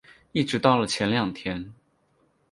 [0.31, 1.75] 一直到了前两天